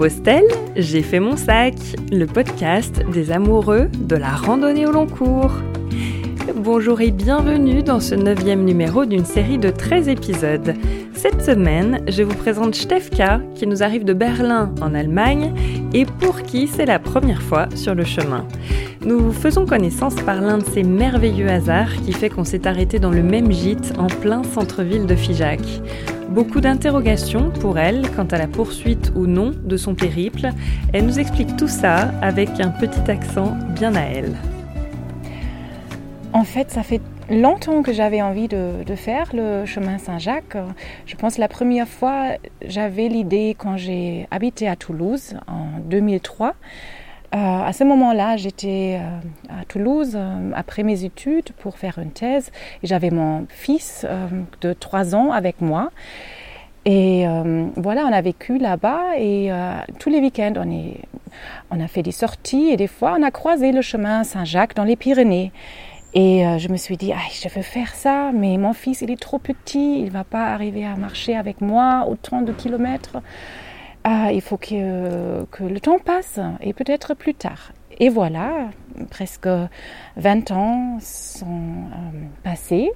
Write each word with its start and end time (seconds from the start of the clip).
Compostelle, 0.00 0.48
j'ai 0.76 1.02
fait 1.02 1.20
mon 1.20 1.36
sac, 1.36 1.74
le 2.10 2.24
podcast 2.24 3.02
des 3.12 3.32
amoureux 3.32 3.90
de 3.92 4.16
la 4.16 4.30
randonnée 4.30 4.86
au 4.86 4.92
long 4.92 5.06
cours. 5.06 5.52
Bonjour 6.56 7.02
et 7.02 7.10
bienvenue 7.10 7.82
dans 7.82 8.00
ce 8.00 8.14
neuvième 8.14 8.64
numéro 8.64 9.04
d'une 9.04 9.26
série 9.26 9.58
de 9.58 9.68
13 9.68 10.08
épisodes. 10.08 10.74
Cette 11.12 11.44
semaine, 11.44 12.00
je 12.08 12.22
vous 12.22 12.34
présente 12.34 12.74
Stefka 12.76 13.42
qui 13.54 13.66
nous 13.66 13.82
arrive 13.82 14.06
de 14.06 14.14
Berlin 14.14 14.72
en 14.80 14.94
Allemagne 14.94 15.52
et 15.92 16.06
pour 16.06 16.44
qui 16.44 16.66
c'est 16.66 16.86
la 16.86 16.98
première 16.98 17.42
fois 17.42 17.68
sur 17.74 17.94
le 17.94 18.04
chemin. 18.04 18.48
Nous 19.04 19.32
faisons 19.32 19.66
connaissance 19.66 20.14
par 20.14 20.40
l'un 20.40 20.56
de 20.56 20.64
ces 20.64 20.82
merveilleux 20.82 21.50
hasards 21.50 21.94
qui 22.06 22.14
fait 22.14 22.30
qu'on 22.30 22.44
s'est 22.44 22.66
arrêté 22.66 23.00
dans 23.00 23.10
le 23.10 23.22
même 23.22 23.52
gîte 23.52 23.92
en 23.98 24.06
plein 24.06 24.44
centre-ville 24.44 25.04
de 25.04 25.14
Figeac. 25.14 25.60
Beaucoup 26.30 26.60
d'interrogations 26.60 27.50
pour 27.50 27.76
elle 27.76 28.08
quant 28.14 28.26
à 28.26 28.38
la 28.38 28.46
poursuite 28.46 29.10
ou 29.16 29.26
non 29.26 29.50
de 29.50 29.76
son 29.76 29.96
périple. 29.96 30.50
Elle 30.92 31.06
nous 31.06 31.18
explique 31.18 31.56
tout 31.56 31.66
ça 31.66 32.12
avec 32.22 32.48
un 32.60 32.68
petit 32.68 33.10
accent 33.10 33.56
bien 33.70 33.96
à 33.96 34.02
elle. 34.02 34.36
En 36.32 36.44
fait, 36.44 36.70
ça 36.70 36.84
fait 36.84 37.00
longtemps 37.28 37.82
que 37.82 37.92
j'avais 37.92 38.22
envie 38.22 38.46
de, 38.46 38.84
faire 38.94 39.30
le 39.34 39.66
chemin 39.66 39.98
Saint-Jacques. 39.98 40.56
Je 41.04 41.16
pense 41.16 41.36
la 41.36 41.48
première 41.48 41.88
fois, 41.88 42.36
j'avais 42.64 43.08
l'idée 43.08 43.56
quand 43.58 43.76
j'ai 43.76 44.28
habité 44.30 44.68
à 44.68 44.76
Toulouse 44.76 45.34
en 45.48 45.80
2003. 45.80 46.54
Euh, 47.32 47.38
à 47.38 47.72
ce 47.72 47.84
moment-là, 47.84 48.36
j'étais 48.36 48.98
euh, 49.00 49.60
à 49.60 49.64
Toulouse 49.64 50.14
euh, 50.16 50.50
après 50.54 50.82
mes 50.82 51.04
études 51.04 51.52
pour 51.52 51.78
faire 51.78 51.98
une 51.98 52.10
thèse. 52.10 52.50
Et 52.82 52.88
j'avais 52.88 53.10
mon 53.10 53.46
fils 53.48 54.04
de 54.60 54.72
3 54.72 55.14
ans 55.14 55.30
avec 55.30 55.60
moi. 55.60 55.90
Et 56.86 57.26
voilà, 57.76 58.06
on 58.06 58.12
a 58.12 58.22
vécu 58.22 58.56
là-bas. 58.56 59.18
Et 59.18 59.50
tous 59.98 60.08
les 60.08 60.18
week-ends, 60.18 60.54
on, 60.56 60.70
est, 60.70 61.02
on 61.70 61.78
a 61.78 61.86
fait 61.88 62.02
des 62.02 62.10
sorties. 62.10 62.70
Et 62.70 62.78
des 62.78 62.86
fois, 62.86 63.16
on 63.18 63.22
a 63.22 63.30
croisé 63.30 63.70
le 63.70 63.82
chemin 63.82 64.24
Saint-Jacques 64.24 64.74
dans 64.74 64.84
les 64.84 64.96
Pyrénées. 64.96 65.52
Et 66.14 66.42
je 66.58 66.68
me 66.68 66.78
suis 66.78 66.96
dit, 66.96 67.12
ah, 67.12 67.20
je 67.30 67.50
veux 67.50 67.62
faire 67.62 67.94
ça, 67.94 68.32
mais 68.32 68.56
mon 68.56 68.72
fils, 68.72 69.02
il 69.02 69.10
est 69.10 69.20
trop 69.20 69.38
petit, 69.38 70.00
il 70.00 70.06
ne 70.06 70.10
va 70.10 70.24
pas 70.24 70.46
arriver 70.46 70.86
à 70.86 70.96
marcher 70.96 71.36
avec 71.36 71.60
moi 71.60 72.06
autant 72.08 72.40
de 72.40 72.52
kilomètres 72.52 73.18
ah, 74.04 74.32
il 74.32 74.40
faut 74.40 74.56
que, 74.56 75.44
le 75.62 75.80
temps 75.80 75.98
passe 75.98 76.40
et 76.60 76.72
peut-être 76.72 77.14
plus 77.14 77.34
tard. 77.34 77.72
Et 77.98 78.08
voilà, 78.08 78.70
presque 79.10 79.48
20 80.16 80.50
ans 80.52 80.98
sont 81.00 81.46
euh, 81.46 82.18
passés 82.42 82.90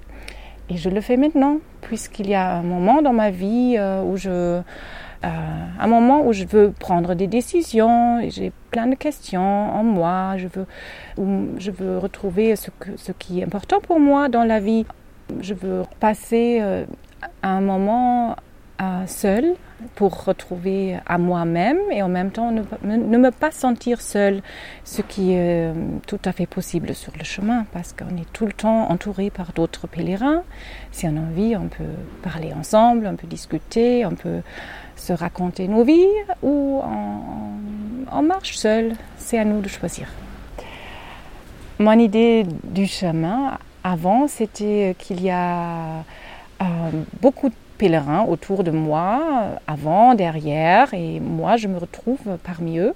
et 0.71 0.79
je 0.79 0.89
le 0.89 1.03
fais 1.03 1.19
maintenant, 1.19 1.59
puisqu'il 1.83 2.31
y 2.31 2.35
a 2.35 2.55
un 2.57 2.63
moment 2.63 3.03
dans 3.03 3.13
ma 3.13 3.31
vie 3.31 3.77
euh, 3.79 4.03
où 4.03 4.17
je, 4.17 4.31
euh, 4.31 4.63
un 5.23 5.87
moment 5.87 6.27
où 6.27 6.33
je 6.33 6.47
veux 6.47 6.73
prendre 6.73 7.15
des 7.15 7.27
décisions, 7.27 8.27
j'ai 8.31 8.51
plein 8.71 8.87
de 8.87 8.95
questions 8.95 9.43
en 9.43 9.85
moi, 9.85 10.39
je 10.39 10.49
veux, 10.49 10.67
je 11.59 11.71
veux 11.71 11.99
retrouver 11.99 12.57
ce, 12.57 12.71
ce 12.97 13.13
qui 13.13 13.41
est 13.41 13.45
important 13.45 13.81
pour 13.81 14.01
moi 14.01 14.31
dans 14.31 14.45
la 14.45 14.59
vie. 14.59 14.87
Je 15.41 15.53
veux 15.53 15.83
passer 16.01 16.63
un 17.43 17.61
moment 17.61 18.37
seul 19.07 19.55
pour 19.95 20.25
retrouver 20.25 20.97
à 21.07 21.19
moi-même 21.19 21.79
et 21.91 22.03
en 22.03 22.09
même 22.09 22.31
temps 22.31 22.51
ne, 22.51 23.19
me 23.19 23.31
pas 23.31 23.51
sentir 23.51 24.01
seule, 24.01 24.43
ce 24.85 25.03
qui 25.03 25.33
est 25.33 25.69
euh, 25.69 25.75
tout 26.07 26.19
à 26.25 26.33
fait 26.33 26.47
possible 26.47 26.95
sur 26.95 27.13
le 27.19 27.25
chemin 27.25 27.67
parce 27.73 27.93
qu'on 27.93 28.17
est 28.17 28.31
tout 28.33 28.47
le 28.47 28.53
temps 28.53 28.91
entouré 28.91 29.31
par 29.31 29.53
d'autres 29.53 29.87
pèlerins. 29.87 30.43
Si 30.93 31.07
on 31.07 31.17
a 31.17 31.21
envie, 31.21 31.57
on 31.57 31.69
peut 31.69 31.85
parler 32.23 32.53
ensemble, 32.53 33.07
on 33.07 33.17
peut 33.17 33.27
discuter, 33.27 34.05
on 34.07 34.15
peut 34.15 34.41
se 34.97 35.13
raconter 35.13 35.69
nos 35.69 35.85
vies 35.85 36.07
ou 36.43 36.81
on, 36.83 38.23
marche 38.23 38.57
seul. 38.57 38.95
C'est 39.19 39.39
à 39.39 39.45
nous 39.45 39.61
de 39.61 39.69
choisir. 39.69 40.09
Mon 41.79 41.99
idée 41.99 42.47
du 42.65 42.87
chemin 42.87 43.59
avant, 43.83 44.29
c'était 44.29 44.97
qu'il 44.99 45.23
y 45.23 45.31
a 45.31 45.99
euh, 46.63 46.65
beaucoup 47.21 47.51
de 47.51 47.55
pèlerins 47.79 48.25
autour 48.25 48.65
de 48.65 48.71
moi, 48.71 49.59
avant, 49.67 50.15
derrière, 50.15 50.95
et 50.95 51.21
moi 51.21 51.57
je 51.57 51.69
me 51.69 51.79
retrouve 51.79 52.39
parmi 52.43 52.79
eux. 52.79 52.95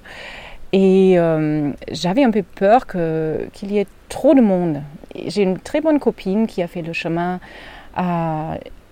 Et 0.72 1.18
euh, 1.18 1.70
j'avais 1.90 2.24
un 2.24 2.30
peu 2.30 2.42
peur 2.42 2.86
qu'il 2.86 3.72
y 3.72 3.78
ait 3.78 3.86
trop 4.08 4.34
de 4.34 4.40
monde. 4.40 4.82
J'ai 5.14 5.42
une 5.42 5.58
très 5.58 5.80
bonne 5.80 5.98
copine 5.98 6.46
qui 6.46 6.62
a 6.62 6.66
fait 6.66 6.82
le 6.82 6.92
chemin 6.92 7.40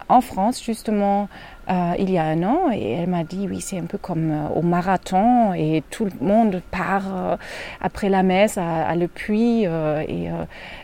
en 0.08 0.20
France 0.20 0.62
justement 0.62 1.28
euh, 1.68 1.94
il 1.98 2.10
y 2.10 2.18
a 2.18 2.24
un 2.24 2.42
an 2.44 2.70
et 2.72 2.92
elle 2.92 3.08
m'a 3.08 3.24
dit 3.24 3.46
oui 3.48 3.60
c'est 3.60 3.78
un 3.78 3.86
peu 3.86 3.98
comme 3.98 4.30
euh, 4.30 4.48
au 4.54 4.62
marathon 4.62 5.52
et 5.52 5.82
tout 5.90 6.04
le 6.04 6.12
monde 6.20 6.62
part 6.70 7.38
après 7.80 8.08
la 8.08 8.22
messe 8.22 8.56
à, 8.56 8.86
à 8.86 8.94
Le 8.94 9.08
Puy 9.08 9.64
et 9.64 10.28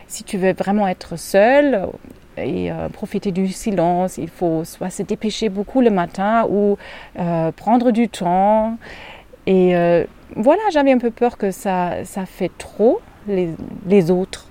si 0.07 0.23
tu 0.23 0.37
veux 0.37 0.53
vraiment 0.53 0.87
être 0.87 1.17
seul 1.17 1.87
et 2.37 2.71
euh, 2.71 2.89
profiter 2.89 3.31
du 3.31 3.47
silence. 3.49 4.17
Il 4.17 4.29
faut 4.29 4.63
soit 4.63 4.89
se 4.89 5.03
dépêcher 5.03 5.49
beaucoup 5.49 5.81
le 5.81 5.89
matin 5.89 6.45
ou 6.49 6.77
euh, 7.19 7.51
prendre 7.51 7.91
du 7.91 8.09
temps. 8.09 8.77
Et 9.45 9.75
euh, 9.75 10.05
voilà, 10.35 10.61
j'avais 10.71 10.91
un 10.91 10.97
peu 10.97 11.11
peur 11.11 11.37
que 11.37 11.51
ça, 11.51 12.05
ça 12.05 12.25
fait 12.25 12.51
trop 12.57 13.01
les, 13.27 13.49
les 13.87 14.11
autres. 14.11 14.47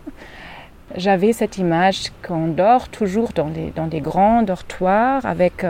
J'avais 0.97 1.33
cette 1.33 1.59
image 1.59 2.13
qu'on 2.27 2.49
dort 2.49 2.89
toujours 2.89 3.31
dans, 3.35 3.49
les, 3.49 3.71
dans 3.71 3.87
des 3.87 4.01
grands 4.01 4.43
dortoirs 4.43 5.25
avec 5.25 5.65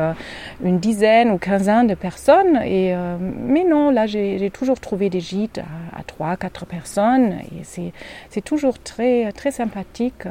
une 0.65 0.79
dizaine 0.79 1.31
ou 1.31 1.39
quinzaine 1.39 1.87
de 1.87 1.95
personnes. 1.95 2.57
Et, 2.65 2.95
mais 3.21 3.65
non, 3.65 3.91
là, 3.91 4.07
j'ai 4.07 4.51
toujours 4.51 4.81
trouvé 4.81 5.11
des 5.11 5.21
gîtes 5.21 5.61
à, 5.97 6.03
trois, 6.03 6.37
quatre 6.37 6.67
personnes. 6.67 7.37
Et 7.53 7.93
c'est 8.31 8.45
toujours 8.45 8.79
très, 8.79 9.33
très 9.33 9.51
sympathique 9.51 10.27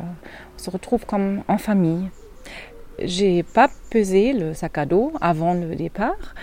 se 0.62 0.70
retrouve 0.70 1.06
comme 1.06 1.44
en 1.48 1.58
famille. 1.58 2.10
J'ai 3.00 3.44
pas 3.44 3.70
pesé 3.90 4.34
le 4.34 4.54
sac 4.54 4.78
à 4.78 4.86
dos 4.86 5.12
avant 5.22 5.54
le 5.54 5.76
départ, 5.76 6.36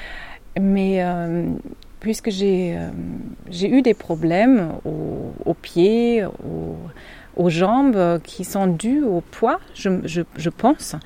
mais 0.60 1.02
euh, 1.04 1.46
puisque 2.00 2.28
euh, 2.28 2.90
j'ai 3.48 3.70
eu 3.70 3.82
des 3.82 3.94
problèmes 3.94 4.72
aux, 4.84 5.54
pieds, 5.54 6.24
aux, 6.24 6.76
jambes 7.48 8.20
qui 8.24 8.44
sont 8.44 8.66
dus 8.66 9.02
au 9.02 9.20
poids, 9.20 9.60
je, 9.74 10.50
pense, 10.50 10.96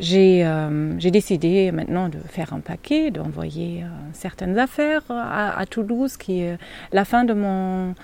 euh, 0.00 0.94
j'ai 0.98 1.10
décidé 1.10 1.72
maintenant 1.72 2.08
de 2.08 2.18
faire 2.18 2.52
un 2.52 2.60
paquet, 2.60 3.10
d'envoyer 3.10 3.84
certaines 4.12 4.58
affaires 4.58 5.02
à, 5.08 5.64
Toulouse, 5.66 6.16
qui 6.16 6.42
est 6.42 6.58
la 6.92 7.04
fin 7.04 7.24
de 7.24 7.32
mon, 7.32 7.94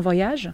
voyage, 0.00 0.50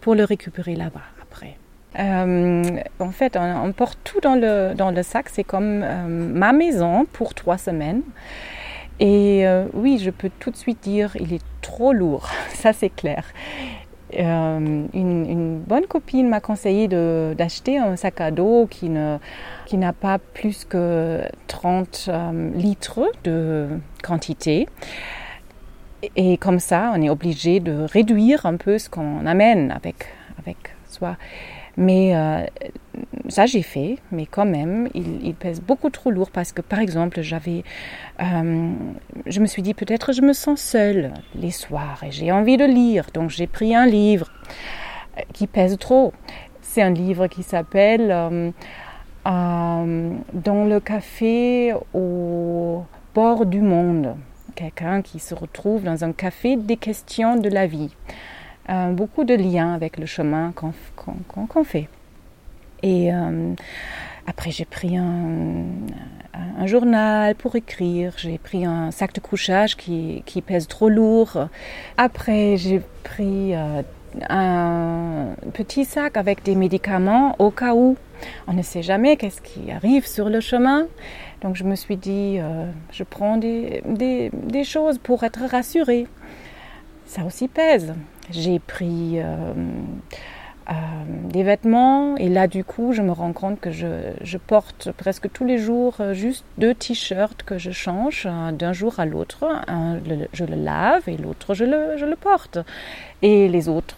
pour 0.00 0.14
le 0.14 0.24
récupérer 0.24 0.74
là-bas 0.74 1.02
après. 1.22 1.56
Euh, 1.98 2.62
en 2.98 3.10
fait, 3.10 3.36
on, 3.36 3.72
porte 3.72 3.98
tout 4.04 4.20
dans 4.20 4.34
le, 4.34 5.02
sac. 5.02 5.28
C'est 5.30 5.44
comme 5.44 5.82
euh, 5.82 6.06
ma 6.06 6.52
maison 6.52 7.06
pour 7.12 7.34
trois 7.34 7.58
semaines. 7.58 8.02
Et 8.98 9.46
euh, 9.46 9.66
oui, 9.74 9.98
je 10.02 10.10
peux 10.10 10.30
tout 10.40 10.50
de 10.50 10.56
suite 10.56 10.82
dire, 10.82 11.16
il 11.16 11.32
est 11.32 11.44
trop 11.62 11.92
lourd. 11.92 12.28
Ça, 12.54 12.72
c'est 12.72 12.90
clair. 12.90 13.24
Une, 14.12 14.88
une, 14.94 15.58
bonne 15.58 15.86
copine 15.86 16.28
m'a 16.28 16.40
conseillé 16.40 16.86
d'acheter 16.86 17.78
un 17.78 17.96
sac 17.96 18.20
à 18.20 18.30
dos 18.30 18.66
qui 18.70 18.88
n'a 18.88 19.18
qui 19.66 19.78
pas 20.00 20.18
plus 20.18 20.64
que 20.64 21.22
30 21.48 22.10
litres 22.54 23.10
de 23.24 23.68
quantité. 24.02 24.68
Et 26.14 26.36
comme 26.36 26.60
ça, 26.60 26.92
on 26.94 27.02
est 27.02 27.10
obligé 27.10 27.58
de 27.58 27.86
réduire 27.90 28.46
un 28.46 28.56
peu 28.56 28.78
ce 28.78 28.88
qu'on 28.88 29.26
amène 29.26 29.72
avec, 29.72 30.06
avec 30.38 30.56
soi. 30.88 31.16
Mais 31.76 32.16
euh, 32.16 32.46
ça, 33.28 33.44
j'ai 33.44 33.62
fait, 33.62 33.98
mais 34.10 34.24
quand 34.24 34.46
même, 34.46 34.88
il, 34.94 35.34
pèse 35.34 35.60
beaucoup 35.60 35.90
trop 35.90 36.10
lourd 36.10 36.30
parce 36.30 36.52
que, 36.52 36.62
par 36.62 36.78
exemple, 36.78 37.20
j'avais, 37.20 37.64
euh, 38.20 38.72
je 39.26 39.40
me 39.40 39.46
suis 39.46 39.62
dit 39.62 39.74
peut-être 39.74 40.12
je 40.12 40.22
me 40.22 40.32
sens 40.32 40.60
seule 40.60 41.12
les 41.34 41.50
soirs 41.50 42.02
et 42.02 42.10
j'ai 42.10 42.32
envie 42.32 42.56
de 42.56 42.64
lire, 42.64 43.06
donc 43.12 43.28
j'ai 43.30 43.46
pris 43.46 43.74
un 43.74 43.86
livre 43.86 44.30
euh, 45.18 45.22
qui 45.34 45.46
pèse 45.46 45.76
trop. 45.78 46.14
C'est 46.62 46.82
un 46.82 46.90
livre 46.90 47.26
qui 47.26 47.42
s'appelle 47.42 48.08
Dans 49.24 50.24
le 50.44 50.78
café 50.80 51.74
au 51.94 52.84
bord 53.14 53.46
du 53.46 53.60
monde. 53.60 54.16
Quelqu'un 54.54 55.02
qui 55.02 55.18
se 55.18 55.34
retrouve 55.34 55.84
dans 55.84 56.04
un 56.04 56.12
café 56.12 56.56
des 56.56 56.76
questions 56.76 57.36
de 57.36 57.48
la 57.48 57.66
vie. 57.66 57.94
Euh, 58.68 58.90
beaucoup 58.90 59.22
de 59.24 59.34
liens 59.34 59.74
avec 59.74 59.96
le 59.96 60.06
chemin 60.06 60.52
qu'on 60.52 61.64
fait. 61.64 61.88
Et 62.82 63.12
euh, 63.12 63.54
après, 64.26 64.50
j'ai 64.50 64.64
pris 64.64 64.96
un, 64.96 65.64
journal 66.64 67.36
pour 67.36 67.54
écrire, 67.54 68.12
j'ai 68.16 68.38
pris 68.38 68.64
un 68.64 68.90
sac 68.90 69.12
de 69.12 69.20
couchage 69.20 69.76
qui, 69.76 70.22
pèse 70.44 70.66
trop 70.66 70.88
lourd. 70.88 71.48
Après, 71.96 72.56
j'ai 72.56 72.82
pris 73.04 73.54
euh, 73.54 73.82
un 74.28 75.28
petit 75.52 75.84
sac 75.84 76.16
avec 76.16 76.42
des 76.42 76.56
médicaments 76.56 77.36
au 77.38 77.52
cas 77.52 77.74
où 77.74 77.96
On 78.48 78.52
ne 78.52 78.62
sait 78.62 78.82
jamais 78.82 79.16
qu'est-ce 79.16 79.42
qui 79.42 79.70
arrive 79.70 80.06
sur 80.06 80.28
le 80.28 80.40
chemin. 80.40 80.86
Donc 81.42 81.54
je 81.54 81.62
me 81.62 81.76
suis 81.76 81.96
dit, 81.96 82.40
je 82.90 83.04
prends 83.04 83.36
des, 83.36 83.82
choses 84.64 84.98
pour 84.98 85.22
être 85.22 85.44
rassurée. 85.48 86.08
Ça 87.06 87.22
aussi 87.24 87.46
pèse. 87.46 87.94
J'ai 88.30 88.58
pris 88.58 89.20
euh, 89.20 89.52
euh, 90.68 90.72
des 91.30 91.44
vêtements 91.44 92.16
et 92.16 92.28
là 92.28 92.48
du 92.48 92.64
coup 92.64 92.92
je 92.92 93.02
me 93.02 93.12
rends 93.12 93.32
compte 93.32 93.60
que 93.60 93.70
je, 93.70 94.12
je 94.20 94.36
porte 94.36 94.90
presque 94.92 95.30
tous 95.32 95.44
les 95.44 95.58
jours 95.58 95.96
euh, 96.00 96.12
juste 96.12 96.44
deux 96.58 96.74
t-shirts 96.74 97.44
que 97.44 97.56
je 97.56 97.70
change 97.70 98.26
d'un 98.52 98.72
jour 98.72 98.98
à 98.98 99.06
l'autre. 99.06 99.44
Un 99.68 100.00
je 100.32 100.44
le 100.44 100.56
lave 100.56 101.08
et 101.08 101.16
l'autre 101.16 101.54
je 101.54 101.64
le, 101.64 101.96
je 101.96 102.04
le, 102.04 102.16
porte. 102.16 102.58
Et 103.22 103.48
les 103.48 103.68
autres 103.68 103.96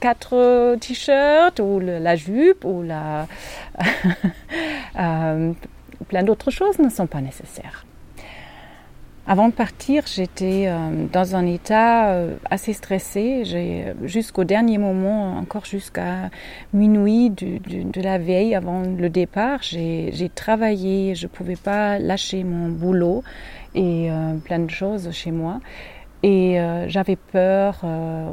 quatre 0.00 0.76
t-shirts 0.76 1.60
ou 1.60 1.80
la 1.80 2.16
jupe 2.16 2.64
ou 2.64 2.82
la 2.82 3.26
plein 6.08 6.22
d'autres 6.22 6.50
choses 6.50 6.78
ne 6.78 6.88
sont 6.88 7.06
pas 7.06 7.20
nécessaires. 7.20 7.84
Avant 9.28 9.48
de 9.48 9.52
partir, 9.52 10.04
j'étais 10.06 10.66
euh, 10.68 11.06
dans 11.12 11.34
un 11.34 11.46
état 11.46 12.12
euh, 12.12 12.36
assez 12.48 12.72
stressé. 12.72 13.42
J'ai 13.44 13.92
jusqu'au 14.04 14.44
dernier 14.44 14.78
moment, 14.78 15.36
encore 15.38 15.64
jusqu'à 15.64 16.30
minuit 16.72 17.30
du, 17.30 17.58
du, 17.58 17.82
de 17.82 18.00
la 18.00 18.18
veille 18.18 18.54
avant 18.54 18.82
le 18.82 19.10
départ, 19.10 19.62
j'ai 19.62 20.30
travaillé. 20.32 21.16
Je 21.16 21.26
pouvais 21.26 21.56
pas 21.56 21.98
lâcher 21.98 22.44
mon 22.44 22.68
boulot 22.68 23.24
et 23.74 24.12
euh, 24.12 24.34
plein 24.44 24.60
de 24.60 24.70
choses 24.70 25.10
chez 25.10 25.32
moi. 25.32 25.58
Et 26.26 26.58
euh, 26.58 26.88
j'avais 26.88 27.14
peur, 27.14 27.82
euh, 27.84 28.28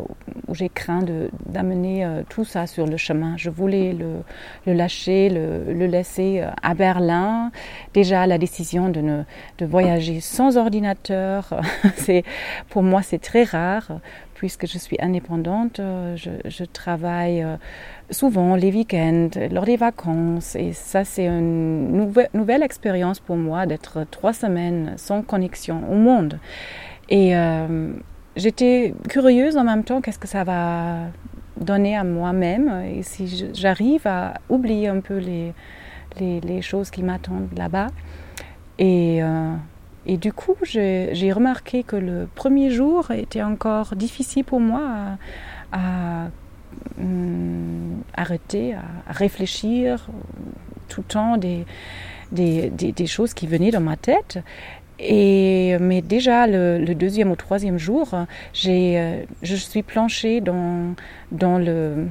ou 0.47 0.55
j'ai 0.55 0.67
craint 0.67 1.05
d'amener 1.45 2.03
euh, 2.03 2.23
tout 2.27 2.43
ça 2.43 2.65
sur 2.65 2.87
le 2.87 2.97
chemin. 2.97 3.37
Je 3.37 3.51
voulais 3.51 3.93
le, 3.93 4.73
lâcher, 4.73 5.29
le, 5.29 5.85
laisser 5.85 6.43
à 6.63 6.73
Berlin. 6.73 7.51
Déjà, 7.93 8.25
la 8.25 8.39
décision 8.39 8.89
de, 8.89 8.99
ne, 8.99 9.21
de 9.59 9.65
voyager 9.67 10.21
sans 10.21 10.57
ordinateur, 10.57 11.53
pour 12.69 12.81
moi 12.81 13.03
c'est 13.03 13.21
très 13.21 13.43
rare 13.43 13.99
puisque 14.33 14.65
je 14.65 14.79
suis 14.79 14.97
indépendante. 14.99 15.79
Je, 16.15 16.63
travaille 16.65 17.45
souvent 18.09 18.55
les 18.55 18.73
week-ends, 18.73 19.29
lors 19.51 19.63
des 19.63 19.77
vacances. 19.77 20.55
Et 20.55 20.73
ça, 20.73 21.05
c'est 21.05 21.27
une 21.27 22.11
nouvelle 22.33 22.63
expérience 22.63 23.21
pour 23.21 23.37
moi 23.37 23.65
d'être 23.67 24.05
trois 24.11 24.33
semaines 24.33 24.95
sans 24.97 25.21
connexion 25.21 25.83
au 25.89 25.95
monde. 25.95 26.39
Et 27.09 27.35
euh, 27.35 27.93
j'étais 28.35 28.93
curieuse 29.09 29.57
en 29.57 29.63
même 29.63 29.83
temps, 29.83 30.01
qu'est-ce 30.01 30.19
que 30.19 30.27
ça 30.27 30.43
va 30.43 31.07
donner 31.57 31.95
à 31.97 32.03
moi-même? 32.03 32.83
Et 32.85 33.03
si 33.03 33.49
j'arrive 33.53 34.07
à 34.07 34.35
oublier 34.49 34.87
un 34.87 34.99
peu 34.99 35.17
les, 35.17 35.53
les, 36.19 36.61
choses 36.61 36.89
qui 36.89 37.03
m'attendent 37.03 37.49
là-bas. 37.55 37.87
Et, 38.79 39.21
euh, 39.23 39.53
et 40.05 40.17
du 40.17 40.33
coup, 40.33 40.55
j'ai 40.63 41.31
remarqué 41.31 41.83
que 41.83 41.95
le 41.95 42.27
premier 42.33 42.69
jour 42.69 43.11
était 43.11 43.43
encore 43.43 43.95
difficile 43.95 44.43
pour 44.43 44.59
moi 44.59 45.17
à, 45.71 46.27
hum, 46.99 48.01
arrêter, 48.15 48.73
à, 48.73 49.11
réfléchir 49.11 50.07
tout 50.89 51.01
le 51.01 51.07
temps 51.07 51.37
des, 51.37 51.65
des, 52.31 52.69
des 52.69 53.05
choses 53.05 53.33
qui 53.33 53.47
venaient 53.47 53.71
dans 53.71 53.81
ma 53.81 53.97
tête. 53.97 54.39
Mais 54.99 56.01
déjà 56.01 56.47
le, 56.47 56.93
deuxième 56.93 57.31
ou 57.31 57.35
troisième 57.35 57.77
jour, 57.77 58.13
euh, 58.13 59.23
je 59.41 59.55
suis 59.55 59.83
planchée 59.83 60.41
dans, 60.41 60.95
dans, 61.31 61.57
le, 61.57 62.07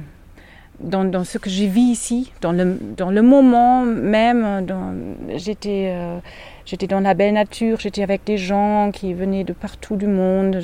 dans, 0.79 1.23
ce 1.23 1.37
que 1.37 1.49
j'ai 1.49 1.67
vu 1.67 1.79
ici, 1.79 2.31
dans 2.41 2.51
le, 2.51 2.77
dans 2.97 3.09
le 3.09 3.21
moment 3.21 3.85
même. 3.85 4.67
J'étais, 5.35 5.93
euh, 5.95 6.19
dans 6.89 6.99
la 6.99 7.13
belle 7.13 7.33
nature, 7.33 7.79
j'étais 7.79 8.03
avec 8.03 8.23
des 8.25 8.37
gens 8.37 8.91
qui 8.93 9.13
venaient 9.13 9.43
de 9.43 9.53
partout 9.53 9.95
du 9.95 10.07
monde. 10.07 10.59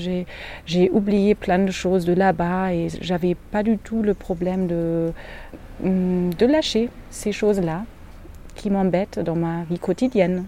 J'ai, 0.65 0.89
oublié 0.91 1.35
plein 1.35 1.59
de 1.59 1.71
choses 1.71 2.05
de 2.05 2.13
là-bas 2.13 2.73
et 2.73 2.87
j'avais 3.01 3.35
pas 3.35 3.63
du 3.63 3.77
tout 3.77 4.01
le 4.01 4.13
problème 4.13 4.67
de, 4.67 5.11
de 5.83 6.45
lâcher 6.45 6.89
ces 7.09 7.31
choses-là 7.31 7.83
qui 8.55 8.69
m'embêtent 8.69 9.19
dans 9.19 9.35
ma 9.35 9.63
vie 9.69 9.79
quotidienne. 9.79 10.45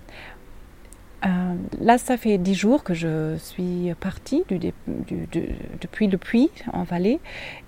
Euh, 1.25 1.53
là, 1.79 1.97
ça 1.97 2.17
fait 2.17 2.37
dix 2.37 2.55
jours 2.55 2.83
que 2.83 2.93
je 2.93 3.35
suis 3.37 3.93
partie 3.99 4.43
du, 4.49 4.57
du, 4.57 4.73
du, 4.87 5.49
depuis 5.79 6.07
le 6.07 6.17
puits 6.17 6.49
en 6.73 6.83
vallée 6.83 7.19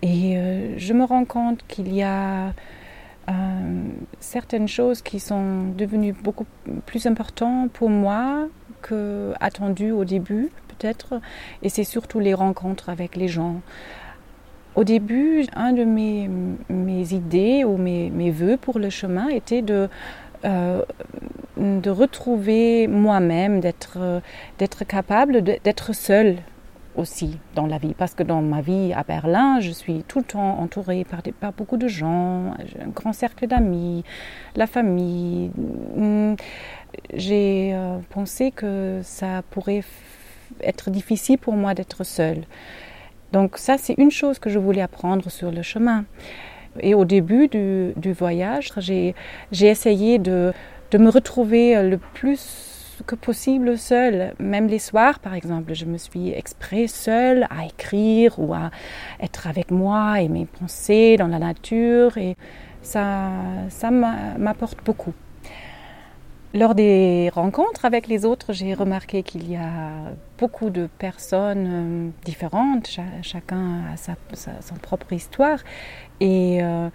et 0.01 0.37
euh, 0.37 0.73
je 0.77 0.93
me 0.93 1.03
rends 1.03 1.25
compte 1.25 1.63
qu'il 1.67 1.93
y 1.93 2.01
a 2.01 2.47
euh, 3.29 3.31
certaines 4.19 4.67
choses 4.67 5.03
qui 5.03 5.19
sont 5.19 5.65
devenues 5.77 6.13
beaucoup 6.13 6.47
plus 6.87 7.05
importantes 7.05 7.71
pour 7.71 7.89
moi 7.89 8.47
que 8.81 9.33
attendues 9.39 9.91
au 9.91 10.03
début 10.03 10.49
peut-être 10.69 11.21
et 11.61 11.69
c'est 11.69 11.83
surtout 11.83 12.19
les 12.19 12.33
rencontres 12.33 12.89
avec 12.89 13.15
les 13.15 13.27
gens. 13.27 13.61
Au 14.75 14.83
début, 14.83 15.45
un 15.55 15.73
de 15.73 15.83
mes, 15.83 16.27
mes 16.69 17.13
idées 17.13 17.63
ou 17.63 17.77
mes, 17.77 18.09
mes 18.09 18.31
voeux 18.31 18.57
pour 18.57 18.79
le 18.79 18.89
chemin 18.89 19.27
était 19.27 19.61
de 19.61 19.87
euh, 20.45 20.81
de 21.57 21.89
retrouver 21.89 22.87
moi-même, 22.87 23.59
d'être 23.59 24.21
d'être 24.57 24.83
capable 24.85 25.41
d'être 25.41 25.93
seule 25.93 26.37
aussi 26.95 27.37
dans 27.55 27.65
la 27.65 27.77
vie. 27.77 27.93
Parce 27.93 28.13
que 28.13 28.23
dans 28.23 28.41
ma 28.41 28.61
vie 28.61 28.93
à 28.93 29.03
Berlin, 29.03 29.59
je 29.59 29.71
suis 29.71 30.03
tout 30.07 30.19
le 30.19 30.25
temps 30.25 30.59
entourée 30.59 31.05
par, 31.39 31.53
beaucoup 31.53 31.77
de 31.77 31.87
gens, 31.87 32.53
un 32.81 32.89
grand 32.93 33.13
cercle 33.13 33.47
d'amis, 33.47 34.03
la 34.55 34.67
famille. 34.67 35.51
J'ai 37.13 37.71
euh, 37.73 37.97
pensé 38.09 38.51
que 38.51 38.99
ça 39.03 39.41
pourrait 39.49 39.83
être 40.61 40.91
difficile 40.91 41.39
pour 41.39 41.53
moi 41.53 41.73
d'être 41.73 42.03
seule. 42.03 42.43
Donc 43.31 43.57
ça, 43.57 43.77
c'est 43.79 43.95
une 43.97 44.11
chose 44.11 44.37
que 44.37 44.49
je 44.49 44.59
voulais 44.59 44.81
apprendre 44.81 45.31
sur 45.31 45.51
le 45.51 45.63
chemin. 45.63 46.05
Et 46.79 46.93
au 46.93 47.05
début 47.05 47.47
du, 47.47 47.93
du 47.95 48.13
voyage, 48.13 48.71
j'ai 48.77 49.15
essayé 49.67 50.19
de, 50.19 50.53
de 50.93 50.99
me 50.99 51.09
retrouver 51.09 51.81
le 51.89 51.97
plus 51.97 53.01
que 53.07 53.15
possible 53.15 53.79
seule. 53.79 54.35
Même 54.37 54.67
les 54.67 54.77
soirs, 54.77 55.17
par 55.17 55.33
exemple, 55.33 55.73
je 55.73 55.85
me 55.85 55.97
suis 55.97 56.29
exprès 56.29 56.85
seule 56.85 57.47
à 57.49 57.65
écrire 57.65 58.37
ou 58.37 58.53
à 58.53 58.69
être 59.19 59.47
avec 59.47 59.71
moi 59.71 60.21
et 60.21 60.29
mes 60.29 60.45
pensées 60.45 61.17
dans 61.17 61.27
la 61.27 61.39
nature. 61.39 62.15
Et 62.19 62.37
ça, 62.83 63.31
ça 63.69 63.89
m'apporte 63.89 64.85
beaucoup. 64.85 65.13
Lors 66.53 66.75
des 66.75 67.31
rencontres 67.33 67.85
avec 67.85 68.05
les 68.05 68.23
autres, 68.23 68.53
j'ai 68.53 68.75
remarqué 68.75 69.23
qu'il 69.23 69.49
y 69.49 69.55
a 69.55 70.13
beaucoup 70.37 70.69
de 70.69 70.87
personnes 70.99 71.67
euh, 71.67 72.09
différentes, 72.23 72.85
Ch 72.85 73.03
chacun 73.23 73.85
a 73.91 73.97
sa, 73.97 74.13
sa, 74.33 74.75
propre 74.79 75.13
histoire. 75.13 75.57
Et 76.19 76.61
euh, 76.61 76.89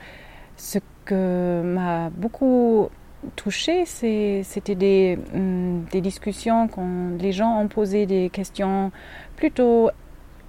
ce 0.56 0.78
que 1.04 1.62
m'a 1.64 2.08
beaucoup 2.10 2.88
touché, 3.36 3.84
c'était 3.84 4.74
des, 4.74 5.18
des, 5.92 6.00
discussions 6.00 6.68
quand 6.68 7.10
les 7.18 7.32
gens 7.32 7.60
ont 7.60 7.68
posé 7.68 8.06
des 8.06 8.30
questions 8.30 8.92
plutôt 9.36 9.90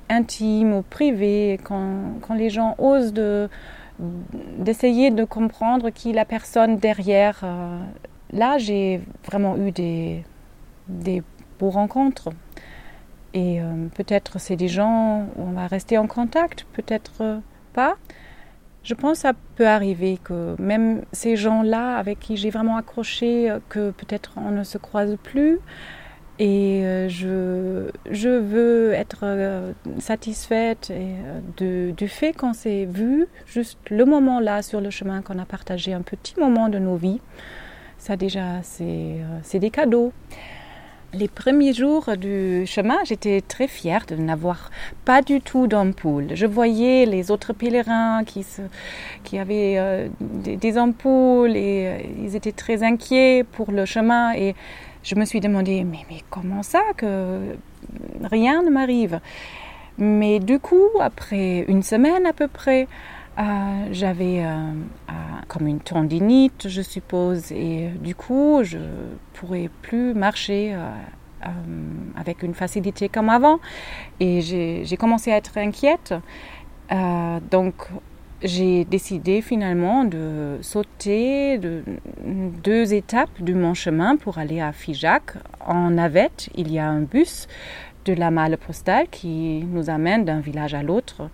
intimes 0.10 0.74
ou 0.74 0.82
privées, 0.82 1.60
quand, 1.64 2.34
les 2.36 2.50
gens 2.50 2.76
osent 2.78 3.14
d'essayer 4.00 5.12
de, 5.12 5.24
comprendre 5.24 5.90
qui 5.90 6.14
la 6.14 6.26
personne 6.26 6.78
derrière 6.78 7.42
euh, 7.44 7.80
là, 8.34 8.58
j'ai 8.58 9.02
vraiment 9.26 9.58
eu 9.58 9.72
des, 9.72 10.24
des 10.88 11.24
beaux 11.60 11.70
rencontres. 11.70 12.30
Et 13.34 13.62
euh, 13.62 13.88
peut-être 13.96 14.40
c'est 14.40 14.56
des 14.56 14.68
gens 14.68 15.28
où 15.36 15.44
on 15.44 15.52
va 15.52 15.68
rester 15.68 15.98
en 15.98 16.08
contact, 16.08 16.66
peut-être 16.74 17.42
pas. 17.74 17.96
Je 18.90 18.96
pense 18.96 19.18
que 19.18 19.22
ça 19.22 19.34
peut 19.56 19.68
arriver 19.68 20.18
que 20.24 20.56
même 20.60 21.04
ces 21.12 21.36
gens-là 21.36 21.96
avec 21.98 22.20
qui 22.20 22.38
j'ai 22.38 22.50
vraiment 22.50 22.76
accroché, 22.76 23.48
euh, 23.48 23.60
que 23.70 23.92
peut-être 23.92 24.32
on 24.38 24.50
ne 24.50 24.64
se 24.64 24.80
croise 24.80 25.16
plus. 25.22 25.60
Et 26.40 26.84
euh, 26.84 27.08
je, 27.08 27.92
je 28.10 28.30
veux 28.30 28.94
être 28.94 29.20
euh, 29.26 29.74
satisfaite 30.00 30.92
du 31.60 32.08
fait 32.08 32.34
qu'on 32.34 32.54
s'est 32.54 32.86
vu 32.86 33.28
juste 33.46 33.78
le 33.92 34.06
moment 34.06 34.40
là 34.40 34.64
sur 34.64 34.82
le 34.82 34.90
chemin, 34.90 35.22
qu'on 35.22 35.38
a 35.38 35.46
partagé 35.46 35.94
un 35.94 36.02
petit 36.02 36.40
moment 36.40 36.68
de 36.68 36.80
nos 36.80 36.96
vies. 36.96 37.22
Ça 38.00 38.18
déjà, 38.18 38.64
c'est 38.64 39.60
des 39.60 39.70
cadeaux. 39.70 40.14
Les 41.12 41.28
premiers 41.28 41.74
jours 41.74 42.18
du 42.18 42.68
chemin, 42.68 42.98
j'étais 43.04 43.42
très 43.42 43.68
fière 43.68 44.06
de 44.06 44.16
n'avoir 44.16 44.70
pas 45.06 45.24
du 45.24 45.42
tout 45.42 45.66
d'ampoule. 45.66 46.28
Je 46.36 46.46
voyais 46.46 47.08
les 47.08 47.32
autres 47.32 47.52
pèlerins 47.52 48.24
qui, 48.24 48.44
se, 48.44 48.62
qui 49.24 49.40
avaient 49.40 49.80
euh, 49.80 50.08
des, 50.20 50.78
ampoules 50.78 51.56
et 51.56 51.88
euh, 51.88 52.24
ils 52.24 52.36
étaient 52.36 52.52
très 52.52 52.84
inquiets 52.84 53.44
pour 53.44 53.72
le 53.72 53.86
chemin 53.86 54.34
et 54.36 54.54
je 55.02 55.16
me 55.16 55.26
suis 55.26 55.40
demandé 55.40 55.84
mais, 55.84 56.06
mais 56.12 56.20
comment 56.30 56.62
ça 56.62 56.82
que 56.96 57.56
rien 58.30 58.62
ne 58.62 58.70
m'arrive? 58.70 59.20
Mais 59.98 60.40
du 60.40 60.60
coup, 60.60 60.90
après 61.00 61.66
une 61.68 61.82
semaine 61.82 62.28
à 62.28 62.34
peu 62.34 62.48
près, 62.48 62.88
J'avais 63.92 64.44
comme 65.48 65.68
une 65.68 65.80
tendinite, 65.80 66.68
je 66.68 66.82
suppose, 66.82 67.52
et 67.52 67.90
du 68.02 68.14
coup, 68.14 68.62
je 68.64 68.78
pourrais 69.34 69.70
plus 69.82 70.14
marcher 70.14 70.76
avec 72.16 72.44
une 72.44 72.54
facilité 72.54 73.08
comme 73.10 73.30
avant. 73.30 73.60
Et 74.20 74.42
j'ai 74.42 74.98
commencé 74.98 75.32
à 75.32 75.38
être 75.38 75.58
inquiète. 75.58 76.14
donc, 77.50 77.76
j'ai 78.42 78.86
décidé 78.86 79.42
finalement 79.42 80.06
de 80.06 80.60
sauter 80.62 81.58
de 81.58 81.84
deux 82.64 82.94
étapes 82.94 83.42
de 83.42 83.54
mon 83.54 83.74
chemin 83.74 84.16
pour 84.16 84.38
aller 84.38 84.62
à 84.62 84.72
Figeac. 84.72 85.34
En 85.66 85.90
navette, 85.90 86.50
il 86.56 86.72
y 86.72 86.80
a 86.80 86.88
un 86.88 87.02
bus 87.02 87.48
de 88.06 88.14
la 88.14 88.32
malle 88.32 88.58
postale 88.58 89.08
qui 89.10 89.66
nous 89.66 89.90
amène 89.90 90.24
d'un 90.24 90.40
village 90.40 90.74
à 90.74 90.84
l'autre. 90.84 91.30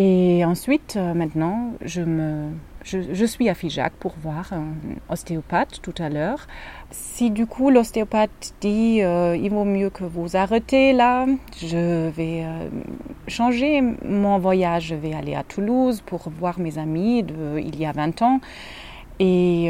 Et 0.00 0.44
ensuite, 0.44 0.94
euh, 0.96 1.12
maintenant, 1.12 1.72
je, 1.84 2.02
me, 2.02 2.52
je, 2.84 3.24
suis 3.24 3.48
à 3.48 3.54
Figeac 3.54 3.94
pour 3.94 4.14
voir 4.22 4.52
un 4.52 4.66
ostéopathe 5.08 5.82
tout 5.82 5.94
à 5.98 6.08
l'heure. 6.08 6.46
Si 6.92 7.32
du 7.32 7.46
coup 7.46 7.68
l'ostéopathe 7.68 8.54
dit 8.60 9.02
euh, 9.02 9.36
il 9.36 9.50
vaut 9.50 9.64
mieux 9.64 9.90
que 9.90 10.04
vous 10.04 10.36
arrêtez 10.36 10.92
là, 10.92 11.26
je 11.60 12.10
vais 12.10 12.44
euh, 12.44 12.68
changer 13.26 13.80
mon 14.04 14.38
voyage. 14.38 14.84
Je 14.84 14.94
vais 14.94 15.14
aller 15.14 15.34
à 15.34 15.42
Toulouse 15.42 16.00
pour 16.06 16.28
voir 16.30 16.60
mes 16.60 16.78
amis 16.78 17.24
de 17.24 17.58
il 17.58 17.76
y 17.76 17.84
a 17.84 17.90
20 17.90 18.22
ans. 18.22 18.40
Et 19.18 19.68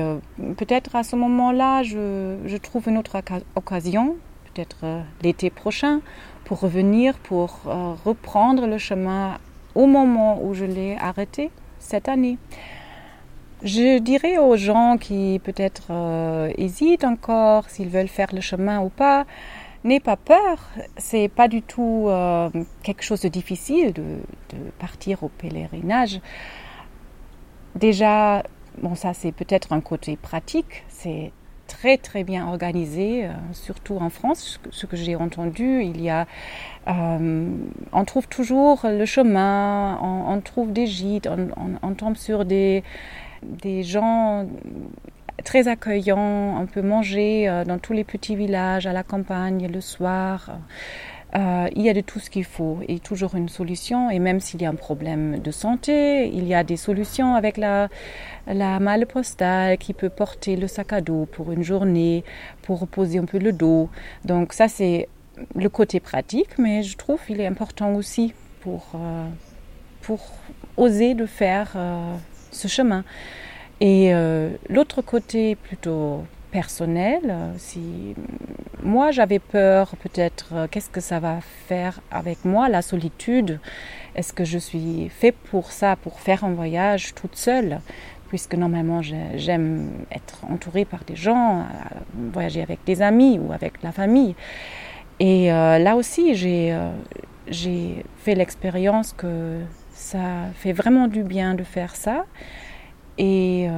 peut-être 0.59 0.95
à 0.95 1.03
ce 1.03 1.17
moment-là, 1.17 1.83
je, 1.83 2.37
je, 2.45 2.57
trouve 2.59 2.87
une 2.87 2.99
autre 2.99 3.17
occasion, 3.57 4.17
peut-être 4.53 4.85
l'été 5.23 5.49
prochain, 5.49 6.03
pour 6.45 6.61
revenir, 6.61 7.17
pour 7.17 7.61
reprendre 8.05 8.67
le 8.67 8.77
chemin 8.77 9.39
au 9.79 9.87
moment 9.87 10.43
où 10.43 10.55
je 10.55 10.65
l'ai 10.65 10.97
arrêté 10.97 11.51
cette 11.79 12.09
année. 12.09 12.37
Je 13.63 14.01
dirais 14.01 14.37
aux 14.37 14.57
gens 14.57 14.99
qui 14.99 15.41
peut-être 15.43 15.87
euh, 15.91 16.53
hésitent 16.59 17.05
encore 17.05 17.71
s'ils 17.71 17.89
veulent 17.89 18.09
faire 18.09 18.35
le 18.35 18.41
chemin 18.41 18.81
ou 18.81 18.89
pas, 18.89 19.25
n'aie 19.85 20.01
pas 20.01 20.17
peur. 20.17 20.57
C'est 20.97 21.29
pas 21.29 21.47
du 21.47 21.63
tout 21.63 22.07
euh, 22.09 22.51
quelque 22.83 23.05
chose 23.05 23.21
de 23.21 23.29
difficile 23.29 23.93
de, 23.93 24.19
partir 24.81 25.23
au 25.23 25.29
pèlerinage. 25.29 26.21
Déjà, 27.77 28.43
bon, 28.83 28.97
ça 28.97 29.15
c'est 29.15 29.33
peut-être 29.33 29.73
un 29.73 29.81
côté 29.81 30.17
pratique. 30.17 30.85
C'est 30.89 31.31
très 31.69 31.99
très 31.99 32.25
bien 32.25 32.49
organisé, 32.49 33.27
euh, 33.27 33.29
surtout 33.53 33.99
en 34.01 34.11
France. 34.11 34.59
Ce 34.71 34.87
que 34.87 34.97
j'ai 34.97 35.15
entendu, 35.15 35.83
il 35.85 36.03
y 36.03 36.11
a, 36.11 36.27
euh, 36.89 37.49
on 37.93 38.05
trouve 38.05 38.27
toujours 38.27 38.81
le 38.85 39.05
chemin, 39.05 39.99
on, 40.03 40.41
trouve 40.41 40.73
des 40.73 40.87
gîtes, 40.87 41.29
on, 41.83 41.95
tombe 41.95 42.17
sur 42.17 42.45
des, 42.45 42.83
des 43.43 43.85
gens 43.85 44.47
très 45.45 45.69
accueillants. 45.69 46.61
On 46.61 46.67
peut 46.67 46.83
manger 46.83 47.49
euh, 47.49 47.65
dans 47.65 47.79
tous 47.79 47.93
les 47.93 48.05
petits 48.05 48.35
villages, 48.35 48.87
à 48.87 48.93
la 48.93 49.05
campagne, 49.05 49.69
le 49.73 49.81
soir. 49.81 50.51
Euh, 51.37 51.69
il 51.77 51.83
y 51.83 51.91
a 51.91 51.95
de 51.95 52.01
tout 52.01 52.21
ce 52.21 52.31
qu'il 52.31 52.45
faut 52.45 52.79
et 52.89 52.99
toujours 52.99 53.35
une 53.35 53.49
solution. 53.49 54.11
Et 54.11 54.19
même 54.19 54.41
s'il 54.41 54.63
y 54.63 54.67
a 54.67 54.71
un 54.71 54.75
problème 54.75 55.39
de 55.41 55.51
santé, 55.51 56.29
il 56.29 56.47
y 56.47 56.55
a 56.55 56.65
des 56.65 56.77
solutions 56.77 57.35
avec 57.35 57.57
la, 57.57 57.89
la 58.47 58.81
malle 58.81 59.07
postale 59.07 59.79
qui 59.79 59.93
peut 59.93 60.09
porter 60.09 60.57
le 60.57 60.67
sac 60.69 60.93
à 60.93 61.01
dos 61.01 61.27
pour 61.31 61.53
une 61.53 61.63
journée, 61.63 62.25
pour 62.63 62.81
reposer 62.81 63.19
un 63.19 63.27
peu 63.27 63.39
le 63.39 63.53
dos. 63.53 63.91
Donc 64.25 64.53
ça, 64.53 64.69
c'est 64.69 65.09
le 65.55 65.69
côté 65.69 66.01
pratique, 66.01 66.59
mais 66.59 66.83
je 66.83 66.97
trouve 66.97 67.21
qu'il 67.25 67.41
est 67.41 67.47
important 67.47 67.95
aussi 67.95 68.33
pour, 68.61 68.87
euh, 68.95 69.27
pour 70.01 70.21
oser 70.77 71.15
de 71.15 71.27
faire 71.27 71.73
euh, 71.77 72.17
ce 72.51 72.69
chemin. 72.69 73.05
Et 73.81 74.13
l'autre 74.69 75.03
côté 75.03 75.55
plutôt 75.55 76.25
personnel. 76.61 77.23
Euh, 77.29 77.53
si 77.57 77.85
moi 78.83 79.07
j'avais 79.17 79.38
peur, 79.38 79.85
peut-être, 80.05 80.49
euh, 80.53 80.67
qu'est-ce 80.71 80.91
que 80.97 81.05
ça 81.11 81.19
va 81.21 81.37
faire 81.69 81.95
avec 82.11 82.38
moi, 82.45 82.69
la 82.69 82.83
solitude? 82.83 83.61
Est-ce 84.17 84.33
que 84.38 84.45
je 84.53 84.59
suis 84.69 85.09
fait 85.21 85.35
pour 85.50 85.67
ça, 85.79 85.91
pour 86.05 86.19
faire 86.27 86.41
un 86.49 86.55
voyage 86.62 87.15
toute 87.15 87.37
seule? 87.37 87.79
Puisque 88.31 88.57
normalement 88.65 89.00
j'aime 89.45 89.73
être 90.11 90.38
entourée 90.55 90.85
par 90.85 91.03
des 91.11 91.19
gens, 91.27 91.61
euh, 91.61 91.62
voyager 92.35 92.62
avec 92.69 92.81
des 92.91 92.99
amis 93.03 93.38
ou 93.43 93.53
avec 93.53 93.73
la 93.87 93.93
famille. 93.93 94.35
Et 95.21 95.49
là 95.87 95.93
aussi, 95.97 96.25
j'ai 96.35 98.05
fait 98.25 98.35
l'expérience 98.41 99.09
que 99.21 99.33
ça 99.93 100.27
fait 100.62 100.75
vraiment 100.81 101.07
du 101.09 101.23
bien 101.35 101.55
de 101.61 101.65
faire 101.65 101.97
ça. 101.97 102.19
Et 103.17 103.69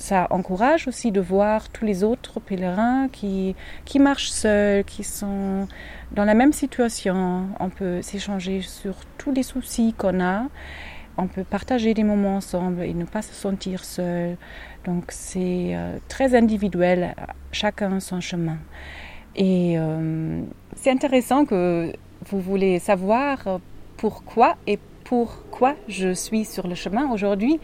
ça 0.00 0.26
encourage 0.30 0.88
aussi 0.88 1.12
de 1.12 1.20
voir 1.20 1.68
tous 1.68 1.84
les 1.84 2.04
autres 2.04 2.40
pèlerins 2.40 3.08
qui, 3.12 3.54
qui 3.84 3.98
marchent 3.98 4.30
seuls, 4.30 4.82
qui 4.82 5.04
sont 5.04 5.68
dans 6.12 6.24
la 6.24 6.32
même 6.32 6.54
situation. 6.54 7.48
On 7.60 7.68
peut 7.68 8.00
s'échanger 8.00 8.62
sur 8.62 8.94
tous 9.18 9.30
les 9.30 9.42
soucis 9.42 9.92
qu'on 9.92 10.18
a. 10.24 10.44
On 11.18 11.26
peut 11.26 11.44
partager 11.44 11.92
des 11.92 12.02
moments 12.02 12.36
ensemble 12.36 12.82
et 12.82 12.94
ne 12.94 13.04
pas 13.04 13.20
se 13.20 13.34
sentir 13.34 13.84
seul. 13.84 14.38
Donc 14.86 15.04
c'est 15.10 15.72
euh, 15.74 15.98
très 16.08 16.34
individuel, 16.34 17.14
chacun 17.52 18.00
son 18.00 18.22
chemin. 18.22 18.56
Et 19.36 19.78
euh, 19.78 20.40
c'est 20.76 20.90
intéressant 20.90 21.44
que 21.44 21.92
vous 22.24 22.40
voulez 22.40 22.78
savoir 22.78 23.60
pourquoi 23.98 24.56
et 24.66 24.78
pourquoi 25.04 25.76
je 25.88 26.14
suis 26.14 26.46
sur 26.46 26.66
le 26.68 26.74
chemin 26.74 27.12
aujourd'hui. 27.12 27.60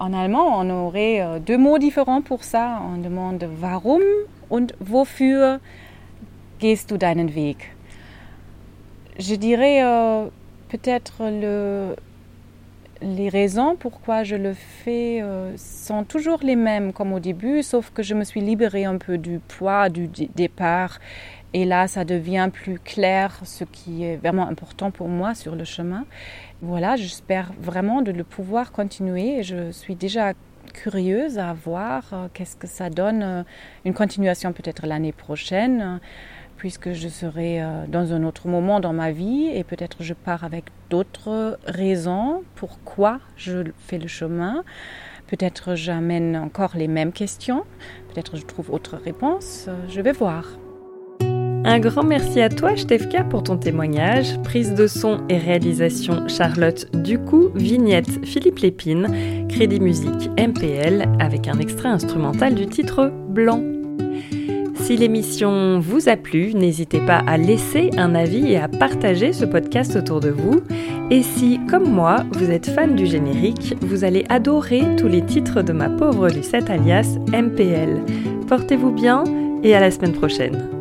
En 0.00 0.14
allemand, 0.14 0.58
on 0.58 0.70
aurait 0.70 1.20
euh, 1.20 1.38
deux 1.38 1.58
mots 1.58 1.76
différents 1.76 2.22
pour 2.22 2.42
ça. 2.42 2.80
On 2.90 2.96
demande 2.96 3.46
warum 3.60 4.00
und 4.48 4.72
wofür 4.80 5.60
gehst 6.58 6.90
du 6.90 6.96
deinen 6.96 7.34
Weg? 7.34 7.58
Je 9.18 9.34
dirais 9.34 9.82
euh, 9.82 10.28
peut-être 10.70 11.24
le, 11.28 11.96
les 13.02 13.28
raisons 13.28 13.76
pourquoi 13.78 14.24
je 14.24 14.36
le 14.36 14.54
fais 14.54 15.20
euh, 15.20 15.54
sont 15.58 16.04
toujours 16.04 16.38
les 16.42 16.56
mêmes 16.56 16.94
comme 16.94 17.12
au 17.12 17.20
début, 17.20 17.62
sauf 17.62 17.90
que 17.90 18.02
je 18.02 18.14
me 18.14 18.24
suis 18.24 18.40
libérée 18.40 18.86
un 18.86 18.96
peu 18.96 19.18
du 19.18 19.38
poids 19.38 19.90
du 19.90 20.08
départ. 20.34 20.98
Et 21.52 21.66
là, 21.66 21.88
ça 21.88 22.06
devient 22.06 22.48
plus 22.50 22.78
clair 22.78 23.38
ce 23.44 23.64
qui 23.64 24.04
est 24.04 24.16
vraiment 24.16 24.48
important 24.48 24.90
pour 24.90 25.08
moi 25.08 25.34
sur 25.34 25.56
le 25.56 25.64
chemin 25.64 26.06
voilà, 26.62 26.96
j'espère 26.96 27.52
vraiment 27.58 28.02
de 28.02 28.12
le 28.12 28.22
pouvoir 28.22 28.70
continuer. 28.72 29.42
Je 29.42 29.70
suis 29.70 29.94
déjà 29.94 30.34
curieuse 30.74 31.38
à 31.38 31.52
voir 31.54 32.04
euh, 32.12 32.28
qu'est-ce 32.32 32.56
que 32.56 32.66
ça 32.66 32.90
donne, 32.90 33.22
euh, 33.22 33.42
une 33.84 33.94
continuation 33.94 34.52
peut-être 34.52 34.86
l'année 34.86 35.12
prochaine, 35.12 36.00
puisque 36.58 36.92
je 36.92 37.08
serai 37.08 37.62
euh, 37.62 37.86
dans 37.88 38.12
un 38.12 38.24
autre 38.24 38.46
moment 38.46 38.78
dans 38.78 38.92
ma 38.92 39.10
vie 39.10 39.48
et 39.52 39.64
peut-être 39.64 40.02
je 40.02 40.12
pars 40.14 40.44
avec 40.44 40.66
d'autres 40.90 41.58
raisons 41.64 42.42
pourquoi 42.56 43.20
je 43.36 43.64
fais 43.78 43.98
le 43.98 44.08
chemin. 44.08 44.62
Peut-être 45.28 45.76
j'amène 45.76 46.36
encore 46.36 46.76
les 46.76 46.88
mêmes 46.88 47.12
questions, 47.12 47.64
peut-être 48.12 48.36
je 48.36 48.44
trouve 48.44 48.70
autre 48.70 48.96
réponses, 48.96 49.68
je 49.88 50.00
vais 50.00 50.12
voir. 50.12 50.44
Un 51.64 51.78
grand 51.78 52.02
merci 52.02 52.40
à 52.40 52.48
toi, 52.48 52.74
Stefka, 52.74 53.22
pour 53.22 53.42
ton 53.42 53.58
témoignage. 53.58 54.40
Prise 54.42 54.74
de 54.74 54.86
son 54.86 55.20
et 55.28 55.36
réalisation 55.36 56.26
Charlotte 56.26 56.86
Ducou, 57.02 57.50
vignette 57.54 58.24
Philippe 58.24 58.60
Lépine, 58.60 59.46
crédit 59.48 59.78
musique 59.78 60.30
MPL 60.38 61.04
avec 61.18 61.48
un 61.48 61.58
extrait 61.58 61.90
instrumental 61.90 62.54
du 62.54 62.66
titre 62.66 63.12
Blanc. 63.28 63.62
Si 64.74 64.96
l'émission 64.96 65.78
vous 65.80 66.08
a 66.08 66.16
plu, 66.16 66.54
n'hésitez 66.54 67.00
pas 67.00 67.22
à 67.26 67.36
laisser 67.36 67.90
un 67.98 68.14
avis 68.14 68.52
et 68.52 68.56
à 68.56 68.66
partager 68.66 69.34
ce 69.34 69.44
podcast 69.44 69.94
autour 69.94 70.20
de 70.20 70.30
vous. 70.30 70.62
Et 71.10 71.22
si, 71.22 71.60
comme 71.68 71.88
moi, 71.88 72.24
vous 72.32 72.50
êtes 72.50 72.70
fan 72.70 72.96
du 72.96 73.06
générique, 73.06 73.76
vous 73.82 74.04
allez 74.04 74.24
adorer 74.30 74.96
tous 74.96 75.08
les 75.08 75.22
titres 75.22 75.62
de 75.62 75.72
ma 75.72 75.90
pauvre 75.90 76.28
Lucette 76.28 76.70
alias 76.70 77.18
MPL. 77.28 78.00
Portez-vous 78.48 78.92
bien 78.92 79.24
et 79.62 79.74
à 79.76 79.80
la 79.80 79.90
semaine 79.90 80.12
prochaine. 80.12 80.79